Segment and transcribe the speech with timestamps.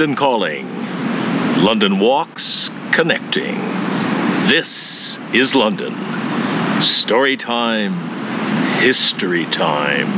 [0.00, 0.66] London Calling.
[1.62, 3.56] London Walks Connecting.
[4.48, 5.94] This is London.
[6.80, 7.92] Story time,
[8.80, 10.08] history time.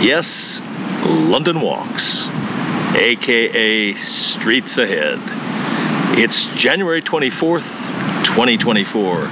[0.00, 0.60] Yes,
[1.04, 2.28] London Walks,
[2.94, 5.18] aka Streets Ahead.
[6.16, 7.88] It's January 24th,
[8.24, 9.24] 2024.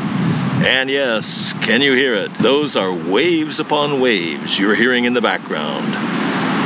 [0.67, 2.35] And yes, can you hear it?
[2.41, 6.14] Those are waves upon waves you're hearing in the background.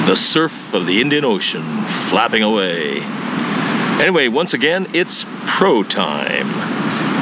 [0.08, 3.00] The surf of the Indian Ocean flapping away.
[4.00, 6.48] Anyway, once again, it's pro time.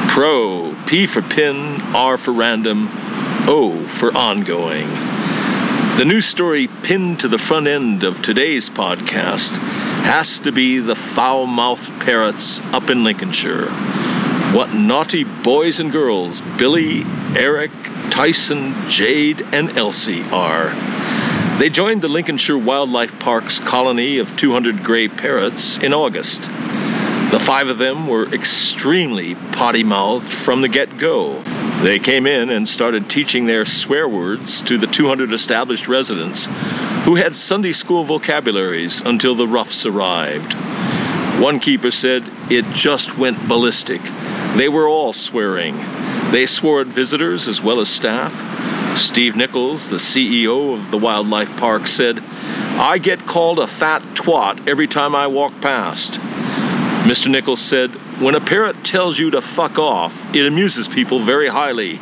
[0.07, 2.87] Pro, P for pin, R for random,
[3.45, 4.87] O for ongoing.
[5.97, 9.57] The news story pinned to the front end of today's podcast
[10.05, 13.69] has to be the foul mouthed parrots up in Lincolnshire.
[14.53, 17.03] What naughty boys and girls Billy,
[17.35, 17.71] Eric,
[18.11, 20.96] Tyson, Jade, and Elsie are.
[21.57, 26.43] They joined the Lincolnshire Wildlife Park's colony of 200 gray parrots in August.
[26.43, 31.41] The five of them were extremely potty mouthed from the get go.
[31.81, 36.45] They came in and started teaching their swear words to the 200 established residents
[37.05, 40.53] who had Sunday school vocabularies until the roughs arrived.
[41.41, 44.03] One keeper said it just went ballistic.
[44.55, 45.77] They were all swearing.
[46.31, 48.43] They swore at visitors as well as staff.
[48.97, 54.67] Steve Nichols, the CEO of the wildlife park, said, I get called a fat twat
[54.67, 56.13] every time I walk past.
[57.03, 57.29] Mr.
[57.29, 61.99] Nichols said, When a parrot tells you to fuck off, it amuses people very highly,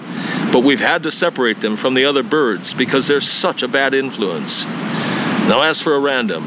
[0.53, 3.93] but we've had to separate them from the other birds because they're such a bad
[3.93, 4.63] influence.
[4.65, 6.45] Now, as for a random,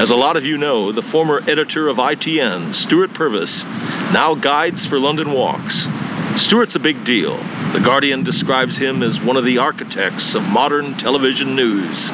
[0.00, 3.64] as a lot of you know, the former editor of ITN, Stewart Purvis,
[4.12, 5.86] now guides for London Walks.
[6.36, 7.38] Stewart's a big deal.
[7.72, 12.10] The Guardian describes him as one of the architects of modern television news.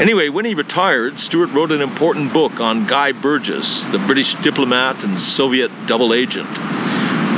[0.00, 5.02] Anyway, when he retired, Stewart wrote an important book on Guy Burgess, the British diplomat
[5.02, 6.56] and Soviet double agent.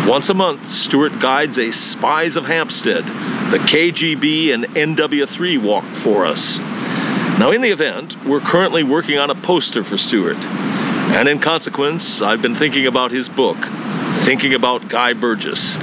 [0.07, 3.05] Once a month, Stewart guides a Spies of Hampstead,
[3.51, 6.59] the KGB and NW3 walk for us.
[6.59, 10.37] Now, in the event, we're currently working on a poster for Stewart.
[10.37, 13.57] And in consequence, I've been thinking about his book,
[14.25, 15.79] thinking about Guy Burgess.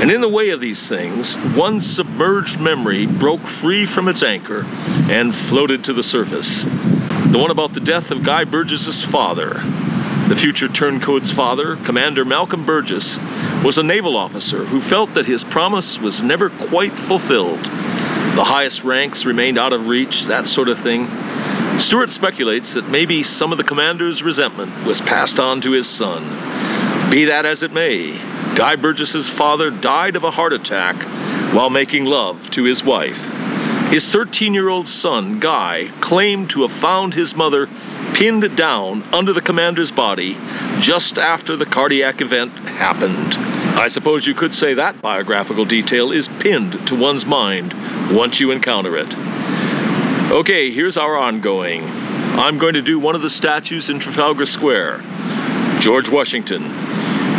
[0.00, 4.64] And in the way of these things, one submerged memory broke free from its anchor
[5.10, 6.62] and floated to the surface.
[6.62, 9.54] The one about the death of Guy Burgess's father.
[10.28, 13.18] The future turncoat's father, Commander Malcolm Burgess,
[13.64, 17.64] was a naval officer who felt that his promise was never quite fulfilled.
[17.64, 21.08] The highest ranks remained out of reach, that sort of thing.
[21.78, 26.22] Stewart speculates that maybe some of the commander's resentment was passed on to his son.
[27.10, 28.20] Be that as it may,
[28.58, 31.04] Guy Burgess's father died of a heart attack
[31.54, 33.28] while making love to his wife.
[33.92, 37.68] His 13 year old son, Guy, claimed to have found his mother
[38.14, 40.36] pinned down under the commander's body
[40.80, 43.36] just after the cardiac event happened.
[43.78, 47.74] I suppose you could say that biographical detail is pinned to one's mind
[48.12, 49.14] once you encounter it.
[50.32, 51.84] Okay, here's our ongoing.
[51.84, 55.04] I'm going to do one of the statues in Trafalgar Square
[55.78, 56.87] George Washington.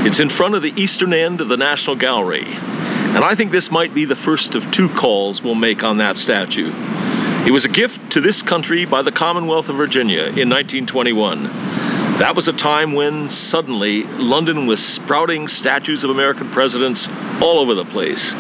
[0.02, 3.70] It's in front of the eastern end of the National Gallery, and I think this
[3.70, 6.72] might be the first of two calls we'll make on that statue.
[7.46, 11.44] It was a gift to this country by the Commonwealth of Virginia in 1921.
[12.20, 17.10] That was a time when suddenly London was sprouting statues of American presidents
[17.42, 18.34] all over the place.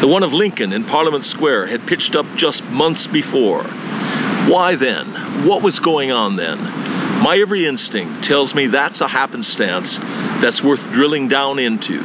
[0.00, 3.64] The one of Lincoln in Parliament Square had pitched up just months before.
[3.64, 5.46] Why then?
[5.46, 6.83] What was going on then?
[7.24, 12.02] My every instinct tells me that's a happenstance that's worth drilling down into.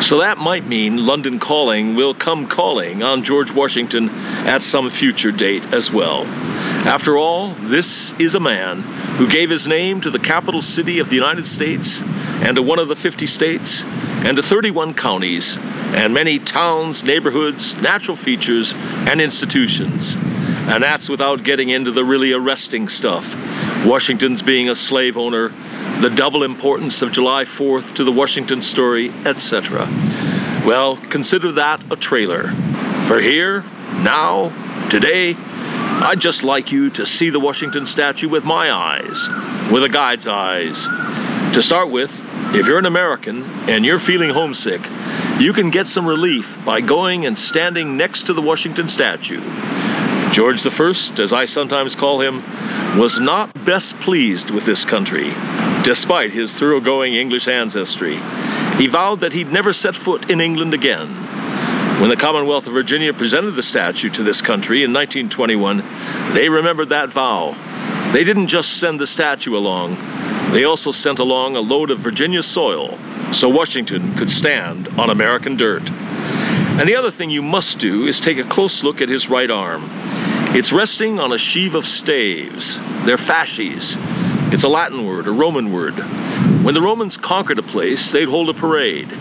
[0.00, 5.32] So that might mean London Calling will come calling on George Washington at some future
[5.32, 6.24] date as well.
[6.24, 8.80] After all, this is a man
[9.18, 12.78] who gave his name to the capital city of the United States and to one
[12.78, 19.20] of the 50 states and to 31 counties and many towns, neighborhoods, natural features, and
[19.20, 20.16] institutions.
[20.16, 23.36] And that's without getting into the really arresting stuff
[23.84, 25.50] Washington's being a slave owner,
[26.00, 29.86] the double importance of July 4th to the Washington story, etc.
[30.66, 32.50] Well, consider that a trailer.
[33.06, 33.62] For here,
[34.02, 34.50] now,
[34.88, 39.28] today, I'd just like you to see the Washington statue with my eyes,
[39.72, 40.86] with a guide's eyes.
[41.54, 44.82] To start with, if you're an American and you're feeling homesick,
[45.40, 49.40] you can get some relief by going and standing next to the Washington statue.
[50.32, 50.90] George I,
[51.22, 52.42] as I sometimes call him,
[52.98, 55.32] was not best pleased with this country,
[55.82, 58.16] despite his thoroughgoing English ancestry.
[58.76, 61.08] He vowed that he'd never set foot in England again.
[62.00, 65.82] When the Commonwealth of Virginia presented the statue to this country in 1921,
[66.32, 67.56] they remembered that vow.
[68.12, 69.96] They didn't just send the statue along,
[70.52, 72.96] They also sent along a load of Virginia soil
[73.32, 75.90] so Washington could stand on American dirt.
[75.90, 79.50] And the other thing you must do is take a close look at his right
[79.50, 79.90] arm.
[80.54, 82.78] It's resting on a sheave of staves.
[83.04, 83.96] They're fasces.
[84.50, 85.98] It's a Latin word, a Roman word.
[86.64, 89.12] When the Romans conquered a place, they'd hold a parade.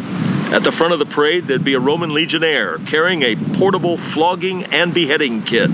[0.52, 4.64] At the front of the parade, there'd be a Roman legionnaire carrying a portable flogging
[4.68, 5.74] and beheading kit.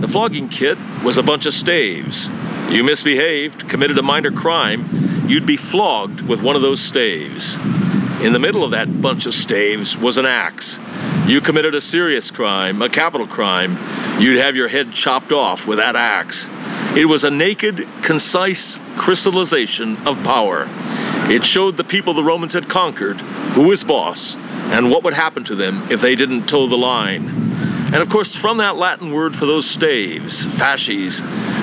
[0.00, 2.28] The flogging kit was a bunch of staves.
[2.70, 7.56] You misbehaved, committed a minor crime, you'd be flogged with one of those staves.
[8.22, 10.78] In the middle of that bunch of staves was an axe.
[11.28, 13.72] You committed a serious crime, a capital crime,
[14.18, 16.48] you'd have your head chopped off with that axe.
[16.96, 20.68] It was a naked, concise crystallization of power.
[21.30, 25.44] It showed the people the Romans had conquered who was boss and what would happen
[25.44, 27.28] to them if they didn't toe the line.
[27.92, 31.20] And of course, from that Latin word for those staves, fasces,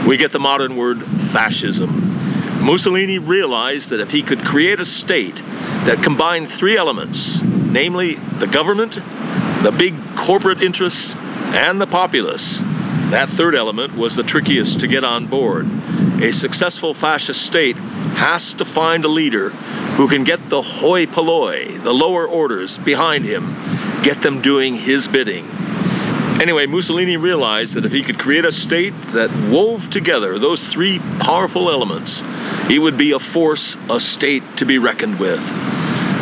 [0.08, 2.64] we get the modern word fascism.
[2.64, 5.38] Mussolini realized that if he could create a state
[5.86, 9.00] that combined three elements, namely the government,
[9.66, 12.60] the big corporate interests, and the populace,
[13.10, 15.68] that third element was the trickiest to get on board.
[16.22, 19.50] A successful fascist state has to find a leader
[19.98, 23.56] who can get the hoi polloi, the lower orders, behind him,
[24.04, 25.50] get them doing his bidding.
[26.40, 31.00] Anyway, Mussolini realized that if he could create a state that wove together those three
[31.20, 32.22] powerful elements,
[32.68, 35.42] he would be a force, a state to be reckoned with.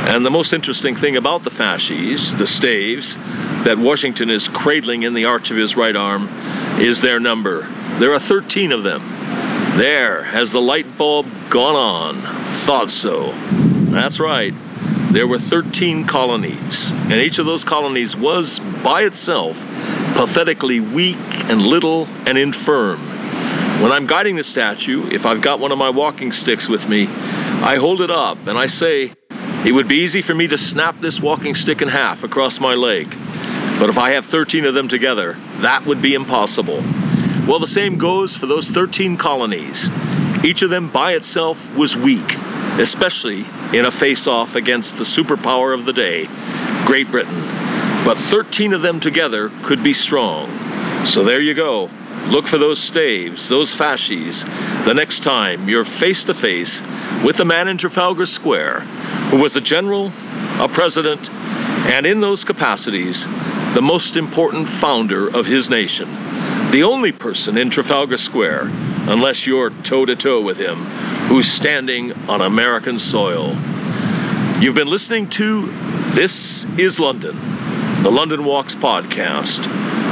[0.05, 3.15] And the most interesting thing about the fasces, the staves,
[3.63, 6.27] that Washington is cradling in the arch of his right arm,
[6.79, 7.61] is their number.
[7.99, 9.01] There are 13 of them.
[9.77, 12.45] There, has the light bulb gone on?
[12.45, 13.31] Thought so.
[13.91, 14.53] That's right.
[15.11, 19.63] There were 13 colonies, and each of those colonies was, by itself,
[20.15, 22.99] pathetically weak and little and infirm.
[23.81, 27.07] When I'm guiding the statue, if I've got one of my walking sticks with me,
[27.07, 29.13] I hold it up and I say,
[29.65, 32.75] it would be easy for me to snap this walking stick in half across my
[32.75, 33.09] leg.
[33.79, 36.83] But if I have 13 of them together, that would be impossible.
[37.47, 39.89] Well, the same goes for those 13 colonies.
[40.43, 42.35] Each of them by itself was weak,
[42.77, 46.27] especially in a face off against the superpower of the day,
[46.85, 47.41] Great Britain.
[48.05, 51.05] But 13 of them together could be strong.
[51.05, 51.89] So there you go.
[52.27, 54.43] Look for those staves, those fasces,
[54.85, 56.81] the next time you're face to face
[57.23, 58.87] with the man in Trafalgar Square
[59.33, 60.13] who was a general,
[60.59, 63.25] a president, and in those capacities,
[63.73, 66.07] the most important founder of his nation.
[66.69, 68.67] The only person in Trafalgar Square,
[69.07, 70.85] unless you're toe to toe with him,
[71.29, 73.57] who's standing on American soil.
[74.61, 75.65] You've been listening to
[76.11, 77.35] This is London,
[78.03, 79.65] the London Walks podcast,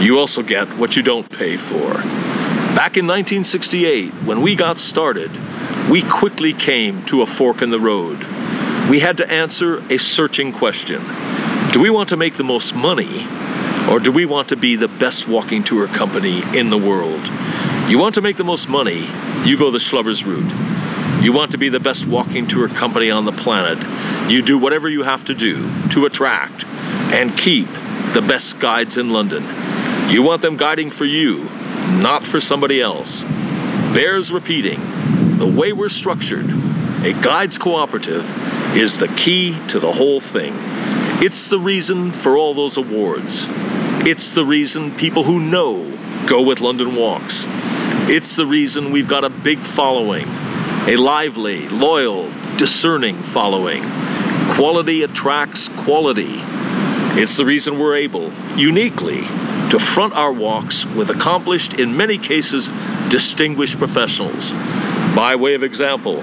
[0.00, 1.94] you also get what you don't pay for.
[2.74, 5.30] Back in 1968, when we got started,
[5.90, 8.26] we quickly came to a fork in the road
[8.88, 11.02] we had to answer a searching question
[11.72, 13.26] Do we want to make the most money,
[13.86, 17.26] or do we want to be the best walking tour company in the world?
[17.90, 19.06] You want to make the most money,
[19.44, 20.52] you go the Schlubbers route.
[21.22, 23.78] You want to be the best walking tour company on the planet,
[24.30, 26.64] you do whatever you have to do to attract
[27.12, 27.66] and keep
[28.14, 29.67] the best guides in London.
[30.08, 31.50] You want them guiding for you,
[31.90, 33.24] not for somebody else.
[33.92, 34.80] Bears repeating
[35.36, 36.48] the way we're structured,
[37.04, 38.24] a guides cooperative
[38.74, 40.54] is the key to the whole thing.
[41.22, 43.46] It's the reason for all those awards.
[44.08, 47.44] It's the reason people who know go with London Walks.
[48.08, 50.26] It's the reason we've got a big following,
[50.88, 53.82] a lively, loyal, discerning following.
[54.54, 56.36] Quality attracts quality.
[57.20, 59.22] It's the reason we're able, uniquely,
[59.70, 62.68] to front our walks with accomplished, in many cases,
[63.10, 64.52] distinguished professionals.
[65.14, 66.22] By way of example,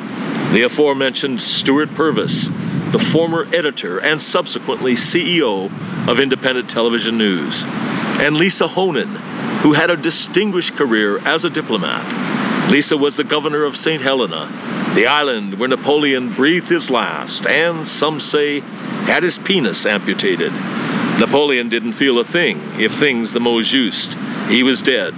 [0.51, 2.47] the aforementioned Stewart Purvis,
[2.91, 5.69] the former editor and subsequently CEO
[6.07, 9.15] of Independent Television News, and Lisa Honan,
[9.61, 12.69] who had a distinguished career as a diplomat.
[12.69, 14.01] Lisa was the governor of St.
[14.01, 14.47] Helena,
[14.95, 20.53] the island where Napoleon breathed his last and, some say, had his penis amputated.
[21.19, 24.15] Napoleon didn't feel a thing, if things the mot juste.
[24.49, 25.13] He was dead.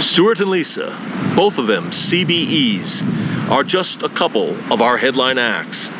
[0.00, 0.98] Stewart and Lisa,
[1.36, 5.90] both of them CBEs, are just a couple of our headline acts.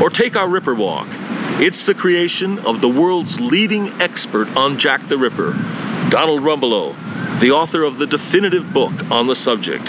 [0.00, 1.08] Or take our Ripper Walk.
[1.58, 5.52] It's the creation of the world's leading expert on Jack the Ripper,
[6.10, 9.86] Donald Rumbelow, the author of the definitive book on the subject.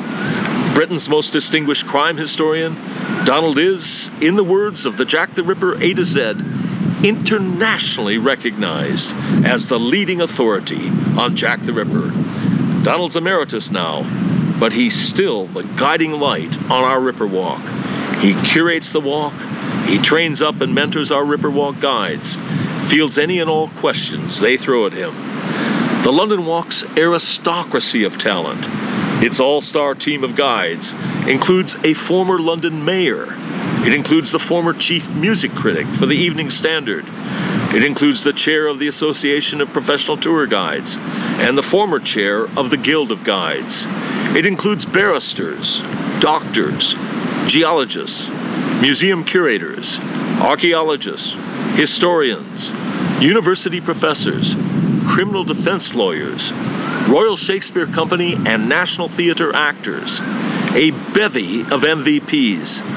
[0.73, 2.75] Britain's most distinguished crime historian,
[3.25, 6.35] Donald is, in the words of the Jack the Ripper A to Z,
[7.03, 9.13] internationally recognized
[9.45, 12.11] as the leading authority on Jack the Ripper.
[12.83, 14.03] Donald's emeritus now,
[14.59, 17.61] but he's still the guiding light on our Ripper Walk.
[18.19, 19.33] He curates the walk,
[19.85, 22.37] he trains up and mentors our Ripper Walk guides,
[22.81, 25.13] fields any and all questions they throw at him.
[26.03, 28.65] The London Walk's aristocracy of talent,
[29.23, 30.93] its all star team of guides,
[31.27, 33.35] includes a former London mayor.
[33.87, 37.05] It includes the former chief music critic for the Evening Standard.
[37.73, 42.49] It includes the chair of the Association of Professional Tour Guides and the former chair
[42.59, 43.85] of the Guild of Guides.
[44.35, 45.79] It includes barristers,
[46.19, 46.95] doctors,
[47.45, 48.27] geologists,
[48.81, 49.99] museum curators,
[50.41, 51.31] archaeologists,
[51.77, 52.71] historians,
[53.21, 54.55] university professors,
[55.07, 56.51] criminal defense lawyers,
[57.07, 60.19] Royal Shakespeare Company and National Theatre actors,
[60.73, 62.96] a bevy of MVPs,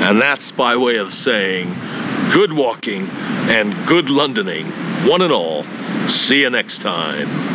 [0.00, 1.74] And that's by way of saying
[2.32, 3.08] good walking
[3.48, 4.70] and good Londoning,
[5.08, 5.64] one and all.
[6.08, 7.47] See you next time.